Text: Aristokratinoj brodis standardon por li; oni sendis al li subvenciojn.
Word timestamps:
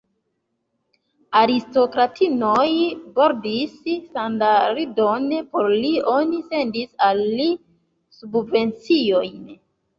Aristokratinoj 1.41 2.69
brodis 3.19 3.77
standardon 4.07 5.29
por 5.53 5.71
li; 5.85 5.95
oni 6.17 6.43
sendis 6.51 6.93
al 7.13 7.25
li 7.39 7.49
subvenciojn. 8.21 9.43